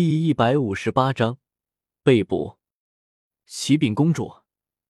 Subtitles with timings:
[0.00, 1.38] 第一百五十八章
[2.04, 2.58] 被捕。
[3.46, 4.42] 启禀公主，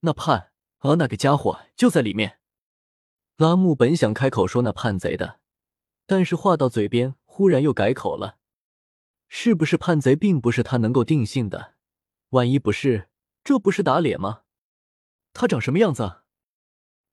[0.00, 2.40] 那叛啊那个家伙就在里面。
[3.36, 5.38] 拉木本想开口说那叛贼的，
[6.06, 8.38] 但是话到嘴边，忽然又改口了。
[9.28, 11.76] 是不是叛贼，并不是他能够定性的。
[12.30, 13.08] 万一不是，
[13.44, 14.42] 这不是打脸吗？
[15.32, 16.22] 他长什么样子？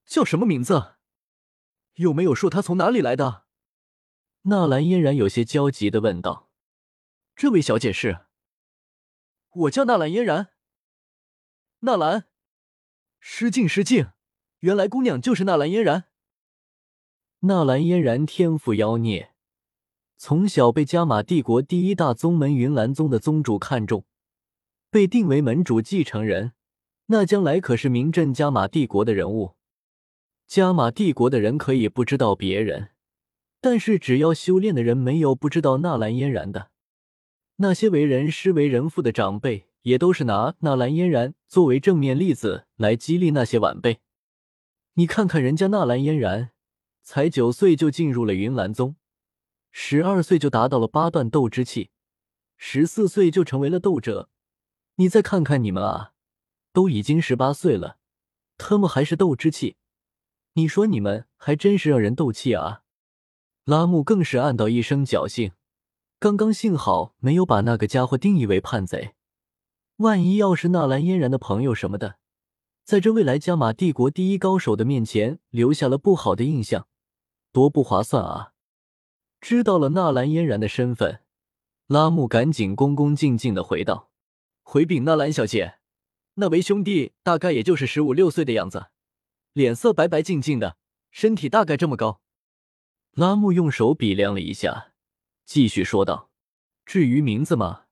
[0.07, 0.95] 叫什么名字？
[1.97, 3.43] 有没有说他从哪里来的？
[4.45, 6.49] 纳兰嫣然有些焦急的问道。
[7.35, 8.19] 这位小姐是？
[9.51, 10.49] 我叫纳兰嫣然。
[11.79, 12.25] 纳兰，
[13.19, 14.11] 失敬失敬，
[14.59, 16.05] 原来姑娘就是纳兰嫣然。
[17.39, 19.33] 纳兰嫣然天赋妖孽，
[20.15, 24.05] 从小被加玛帝国第一大宗门云岚宗的宗主看中，
[24.89, 26.53] 被定为门主继承人，
[27.07, 29.55] 那将来可是名震加玛帝国的人物。
[30.47, 32.91] 加玛帝国的人可以不知道别人，
[33.59, 36.71] 但是只要修炼的人，没有不知道纳兰嫣然的。
[37.57, 43.99] 那些为人师、为人父的长辈，也都是拿纳兰嫣然作为正面例子来激励那些晚辈。
[44.95, 46.51] 你看看人家纳兰嫣然，
[47.03, 48.95] 才九岁就进入了云岚宗，
[49.71, 51.89] 十二岁就达到了八段斗之气，
[52.57, 54.29] 十四岁就成为了斗者。
[54.95, 56.13] 你再看看你们啊，
[56.71, 57.97] 都已经十八岁了，
[58.57, 59.77] 特么还是斗之气？
[60.53, 62.83] 你说你们还真是让人斗气啊！
[63.65, 65.51] 拉木更是暗道一声侥幸。
[66.23, 69.13] 刚刚幸好没有把那个家伙定义为叛贼，
[69.97, 72.15] 万一要是纳兰嫣然的朋友什么的，
[72.85, 76.87] 在这未来加玛帝国第一高手的面前留下了不好的印象，
[77.51, 78.53] 多不划算啊！
[79.41, 81.19] 知道了纳兰嫣然的身份，
[81.87, 84.09] 拉木赶紧恭恭敬敬的回道
[84.63, 85.79] ：“回禀纳兰小姐，
[86.35, 88.85] 那位兄弟大概也就是十五六岁的样子，
[89.51, 90.77] 脸色白白净净的，
[91.11, 92.21] 身体大概这么高。”
[93.11, 94.92] 拉木用手比量了一下。
[95.45, 96.29] 继续说道
[96.85, 97.85] ：“至于名字嘛，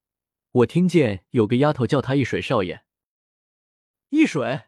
[0.52, 2.84] 我听见有个丫头叫他一水少爷。
[4.10, 4.64] 一水。”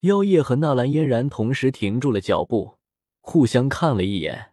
[0.00, 2.78] 妖夜和纳兰嫣然同时停住了脚步，
[3.20, 4.52] 互相看了一眼。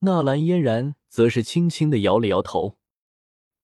[0.00, 2.78] 纳兰嫣然则是轻轻的摇了摇头，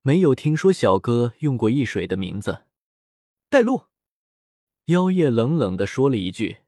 [0.00, 2.64] 没有听说小哥用过一水的名字。
[3.50, 3.84] 带路。
[4.86, 6.58] 妖夜冷冷的说了一句，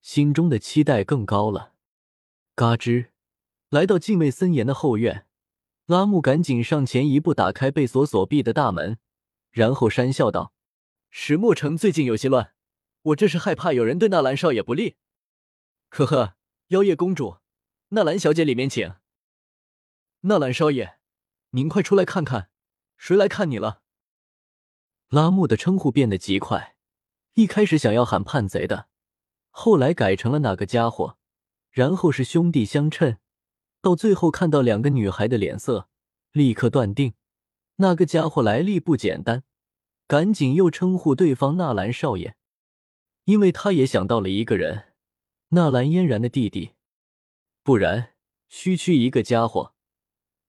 [0.00, 1.74] 心中的期待更高了。
[2.54, 3.08] 嘎吱。
[3.70, 5.26] 来到禁卫森严的后院，
[5.84, 8.98] 拉木赶紧上前一步，打开被锁锁闭的大门，
[9.50, 10.54] 然后讪笑道
[11.10, 12.54] ：“石墨城最近有些乱，
[13.02, 14.96] 我这是害怕有人对纳兰少爷不利。”
[15.90, 16.36] 呵呵，
[16.68, 17.40] 妖夜公主，
[17.88, 18.94] 纳兰小姐里面请。
[20.22, 20.98] 纳兰少爷，
[21.50, 22.48] 您快出来看看，
[22.96, 23.82] 谁来看你了？
[25.10, 26.76] 拉木的称呼变得极快，
[27.34, 28.88] 一开始想要喊叛贼的，
[29.50, 31.18] 后来改成了那个家伙，
[31.70, 33.18] 然后是兄弟相称。
[33.80, 35.88] 到最后看到两个女孩的脸色，
[36.32, 37.14] 立刻断定
[37.76, 39.44] 那个家伙来历不简单，
[40.06, 42.34] 赶紧又称呼对方纳兰少爷，
[43.24, 44.94] 因为他也想到了一个人，
[45.50, 46.72] 纳兰嫣然的弟弟，
[47.62, 48.14] 不然
[48.48, 49.74] 区区一个家伙，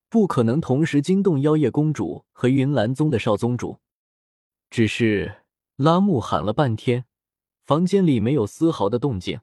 [0.09, 3.79] 不可能同时惊动妖夜公主和云岚宗的少宗主。
[4.72, 5.44] 只是
[5.75, 7.06] 拉木喊了半天，
[7.66, 9.41] 房间里没有丝毫的动静。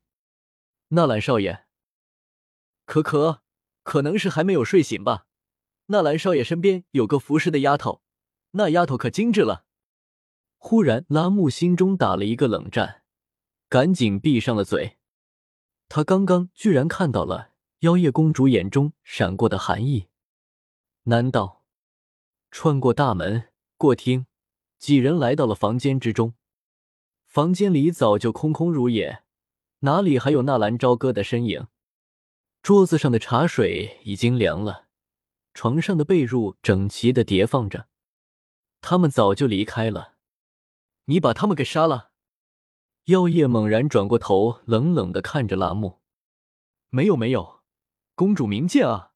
[0.89, 1.67] 纳兰少爷，
[2.85, 3.46] 可可。
[3.87, 5.27] 可能是还没有睡醒吧。
[5.87, 8.03] 纳兰少爷身边有个服侍的丫头，
[8.51, 9.65] 那丫头可精致了。
[10.59, 13.05] 忽然，拉木心中打了一个冷战，
[13.69, 14.97] 赶紧闭上了嘴。
[15.89, 20.09] 他刚刚居然看到了妖夜公主眼中闪过的寒意。
[21.05, 21.63] 难道
[22.51, 24.27] 穿过大门，过厅，
[24.81, 26.35] 几人来到了房间之中？
[27.25, 29.23] 房间里早就空空如也，
[29.81, 31.69] 哪里还有纳兰朝歌的身影？
[32.67, 34.89] 桌子上的茶水已经凉了，
[35.55, 37.87] 床上的被褥整齐的叠放着，
[38.81, 40.17] 他们早就离开了。
[41.05, 42.11] 你把他们给杀了？
[43.05, 46.01] 妖夜猛然转过头，冷冷的看着拉木。
[46.91, 47.61] 没有没有，
[48.17, 49.13] 公主明鉴啊，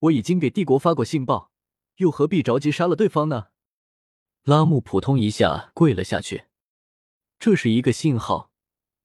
[0.00, 1.52] 我已经给帝国发过信报，
[1.98, 3.50] 又何必着急杀了对方呢？
[4.42, 6.46] 拉木扑通一下跪了下去，
[7.38, 8.50] 这是一个信号，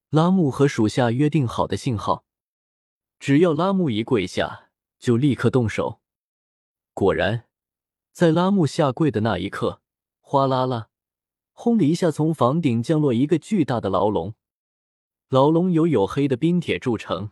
[0.10, 2.26] 拉木和属下约定好的信号。
[3.26, 6.02] 只要拉木一跪下，就立刻动手。
[6.94, 7.46] 果然，
[8.12, 9.82] 在拉木下跪的那一刻，
[10.20, 10.90] 哗啦啦，
[11.54, 14.36] 轰的一下，从房顶降落一个巨大的牢笼。
[15.30, 17.30] 牢笼由黝黑的冰铁铸成，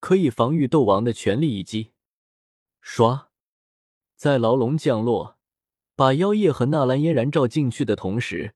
[0.00, 1.90] 可以防御斗王的全力一击。
[2.82, 3.26] 唰，
[4.16, 5.36] 在牢笼降落，
[5.94, 8.54] 把妖夜和纳兰嫣然罩进去的同时，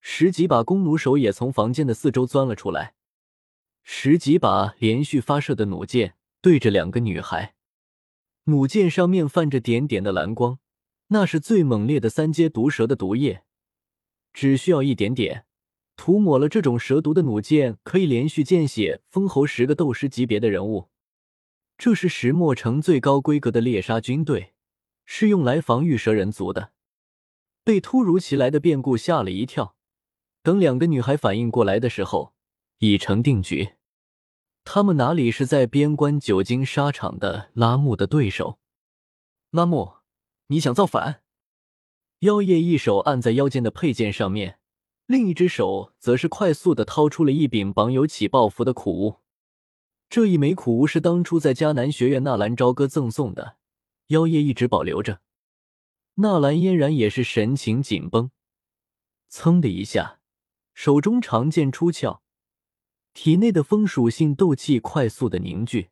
[0.00, 2.94] 十几把弓弩手也从房间的四周钻了出来。
[3.90, 7.54] 十几把连续发射的弩箭对着两个女孩，
[8.44, 10.58] 弩箭上面泛着点点的蓝光，
[11.08, 13.44] 那是最猛烈的三阶毒蛇的毒液，
[14.34, 15.46] 只需要一点点，
[15.96, 20.90] 涂抹了这种蛇毒的弩箭可以连续见血封喉十个斗师级别的人物。
[21.78, 24.52] 这是石墨城最高规格的猎杀军队，
[25.06, 26.72] 是用来防御蛇人族的。
[27.64, 29.74] 被突如其来的变故吓了一跳，
[30.42, 32.34] 等两个女孩反应过来的时候，
[32.80, 33.70] 已成定局。
[34.70, 38.58] 他们哪里是在边关久经沙场的拉木的对手？
[39.50, 39.94] 拉木，
[40.48, 41.22] 你想造反？
[42.18, 44.58] 妖夜一手按在腰间的佩剑上面，
[45.06, 49.20] 另一只手则是快速的掏出了一柄绑有起爆符的苦物。
[50.10, 53.56] 这一枚苦物是当初在迦南学院纳兰朝歌赠送的，
[54.08, 55.22] 妖夜一直保留着。
[56.16, 58.30] 纳兰嫣然也是神情紧绷，
[59.30, 60.20] 噌的一下，
[60.74, 62.20] 手中长剑出鞘。
[63.20, 65.90] 体内的风属性斗气快速的凝聚。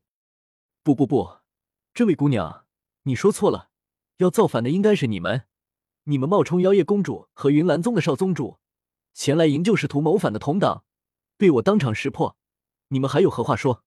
[0.85, 1.39] 不不不，
[1.93, 2.65] 这位姑娘，
[3.03, 3.71] 你说错了，
[4.19, 5.47] 要造反的应该是你们。
[6.05, 8.61] 你们冒充妖夜公主和云岚宗的少宗主，
[9.13, 10.85] 前来营救试图谋反的同党，
[11.37, 12.37] 被我当场识破。
[12.91, 13.83] 你们还有何话说？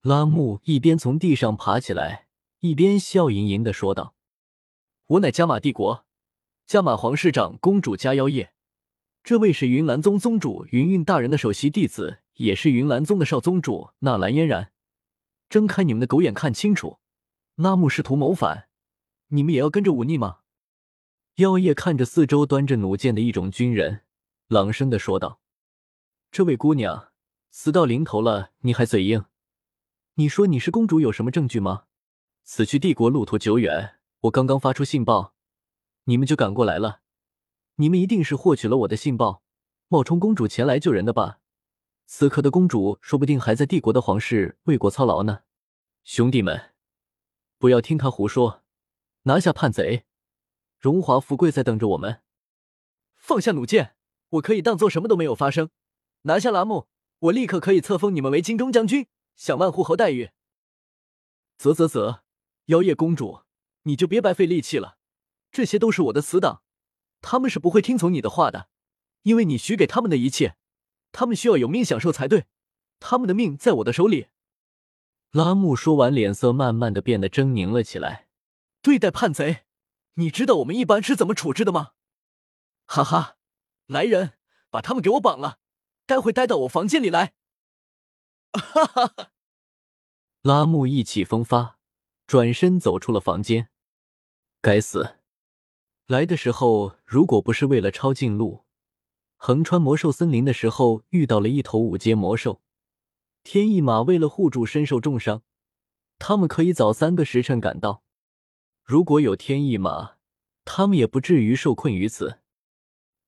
[0.00, 2.26] 拉木一边从地上爬起来，
[2.58, 4.16] 一边笑吟吟的说道
[5.06, 6.04] ：“我乃加玛帝国
[6.66, 8.52] 加玛皇室长公主加妖夜，
[9.22, 14.72] 这位是云岚宗宗主云韵大人的首席弟子。”也是云岚宗的少宗主纳兰嫣然，
[15.50, 16.98] 睁开你们的狗眼看清楚，
[17.56, 18.70] 拉木试图谋反，
[19.28, 20.38] 你们也要跟着忤逆吗？
[21.34, 24.04] 妖夜看着四周端着弩箭的一种军人，
[24.48, 25.42] 朗声的说道
[26.32, 27.10] ：“这位姑娘，
[27.50, 29.26] 死到临头了，你还嘴硬？
[30.14, 31.84] 你说你是公主，有什么证据吗？
[32.44, 35.34] 此去帝国路途久远，我刚刚发出信报，
[36.04, 37.00] 你们就赶过来了。
[37.74, 39.42] 你们一定是获取了我的信报，
[39.88, 41.36] 冒充公主前来救人的吧？”
[42.12, 45.44] 此刻的公主说不定还在帝国的皇室为国操劳呢，
[46.02, 46.74] 兄弟们，
[47.56, 48.64] 不要听他胡说，
[49.22, 50.06] 拿下叛贼，
[50.80, 52.22] 荣华富贵在等着我们。
[53.14, 53.94] 放下弩箭，
[54.30, 55.70] 我可以当做什么都没有发生。
[56.22, 56.88] 拿下拉木，
[57.20, 59.06] 我立刻可以册封你们为金钟将军，
[59.36, 60.30] 享万户侯待遇。
[61.58, 62.24] 啧啧啧，
[62.64, 63.42] 妖夜公主，
[63.84, 64.98] 你就别白费力气了，
[65.52, 66.64] 这些都是我的死党，
[67.20, 68.68] 他们是不会听从你的话的，
[69.22, 70.56] 因为你许给他们的一切。
[71.12, 72.46] 他们需要有命享受才对，
[72.98, 74.28] 他们的命在我的手里。
[75.32, 78.28] 拉木说完，脸色慢慢的变得狰狞了起来。
[78.82, 79.64] 对待叛贼，
[80.14, 81.92] 你知道我们一般是怎么处置的吗？
[82.86, 83.36] 哈哈，
[83.86, 84.32] 来人，
[84.70, 85.58] 把他们给我绑了，
[86.06, 87.34] 待会带到我房间里来。
[88.52, 89.30] 哈哈哈！
[90.42, 91.78] 拉木意气风发，
[92.26, 93.68] 转身走出了房间。
[94.60, 95.18] 该死，
[96.06, 98.64] 来的时候如果不是为了抄近路。
[99.42, 102.60] 横穿魔兽森林的时候，遇到了一头五阶魔兽
[103.42, 104.02] 天翼马。
[104.02, 105.42] 为了护住身受重伤，
[106.18, 108.02] 他们可以早三个时辰赶到。
[108.84, 110.16] 如果有天翼马，
[110.66, 112.40] 他们也不至于受困于此。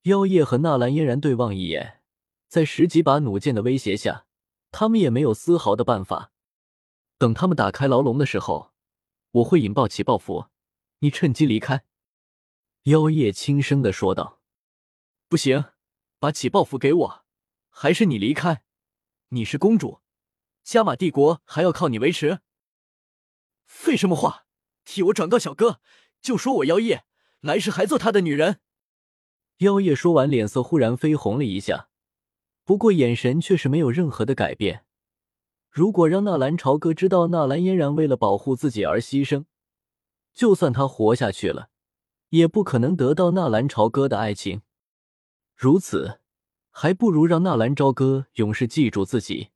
[0.02, 2.02] 妖夜和纳兰嫣然对望一眼，
[2.46, 4.26] 在十几把弩箭的威胁下，
[4.70, 6.30] 他们也没有丝毫的办法。
[7.16, 8.72] 等他们打开牢笼的时候，
[9.30, 10.48] 我会引爆起爆符，
[10.98, 11.86] 你趁机离开。”
[12.84, 14.42] 妖夜轻声的说道。
[15.30, 15.64] “不行。”
[16.22, 17.24] 把起爆符给我，
[17.68, 18.62] 还是你离开？
[19.30, 20.02] 你是公主，
[20.62, 22.38] 加玛帝国还要靠你维持？
[23.64, 24.46] 废什么话！
[24.84, 25.80] 替我转告小哥，
[26.20, 27.02] 就说我妖夜
[27.40, 28.60] 来世还做他的女人。
[29.56, 31.88] 妖夜说完，脸色忽然绯红了一下，
[32.62, 34.84] 不过眼神却是没有任何的改变。
[35.70, 39.46] 如果让纳兰朝歌知道纳兰嫣然为了保护自己而牺牲，
[40.32, 41.70] 就算他活下去了，
[42.28, 44.62] 也不可能得到纳兰朝歌的爱情。
[45.62, 46.18] 如此，
[46.72, 49.50] 还不如让纳兰朝歌永世记住自己。